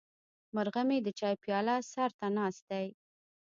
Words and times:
مرغه 0.55 0.81
مې 0.87 0.97
د 1.01 1.07
چای 1.19 1.35
پیاله 1.43 1.75
سر 1.93 2.09
ته 2.19 2.27
ناست 2.37 2.61
دی. 2.69 2.87